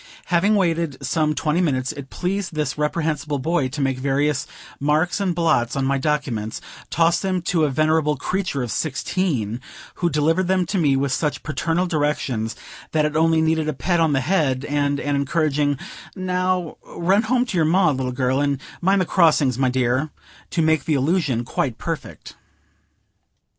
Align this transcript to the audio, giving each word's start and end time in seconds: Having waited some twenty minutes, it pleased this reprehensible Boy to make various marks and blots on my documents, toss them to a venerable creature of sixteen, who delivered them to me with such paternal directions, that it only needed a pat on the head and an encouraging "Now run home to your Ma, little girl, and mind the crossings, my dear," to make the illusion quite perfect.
Having 0.33 0.55
waited 0.55 0.97
some 1.05 1.35
twenty 1.35 1.61
minutes, 1.61 1.91
it 1.91 2.09
pleased 2.09 2.55
this 2.55 2.75
reprehensible 2.75 3.37
Boy 3.37 3.67
to 3.67 3.81
make 3.81 3.99
various 3.99 4.47
marks 4.79 5.19
and 5.19 5.35
blots 5.35 5.75
on 5.75 5.85
my 5.85 5.99
documents, 5.99 6.59
toss 6.89 7.19
them 7.19 7.43
to 7.43 7.65
a 7.65 7.69
venerable 7.69 8.15
creature 8.17 8.63
of 8.63 8.71
sixteen, 8.71 9.61
who 10.01 10.09
delivered 10.09 10.47
them 10.47 10.65
to 10.65 10.79
me 10.79 10.95
with 10.95 11.11
such 11.11 11.43
paternal 11.43 11.85
directions, 11.85 12.55
that 12.93 13.05
it 13.05 13.15
only 13.15 13.43
needed 13.43 13.69
a 13.69 13.73
pat 13.73 13.99
on 13.99 14.13
the 14.13 14.21
head 14.21 14.65
and 14.65 14.99
an 14.99 15.15
encouraging 15.15 15.77
"Now 16.15 16.77
run 16.83 17.21
home 17.21 17.45
to 17.45 17.55
your 17.55 17.65
Ma, 17.65 17.91
little 17.91 18.11
girl, 18.11 18.39
and 18.41 18.59
mind 18.81 19.01
the 19.01 19.05
crossings, 19.05 19.59
my 19.59 19.69
dear," 19.69 20.09
to 20.49 20.63
make 20.63 20.85
the 20.85 20.95
illusion 20.95 21.43
quite 21.45 21.77
perfect. 21.77 22.33